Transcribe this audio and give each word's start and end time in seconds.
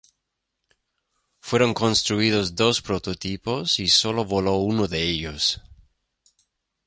Fueron 1.41 1.75
construidos 1.75 2.55
dos 2.55 2.81
prototipos, 2.81 3.77
y 3.77 3.87
sólo 3.87 4.25
voló 4.25 4.55
uno 4.55 4.87
de 4.87 5.03
ellos. 5.03 5.61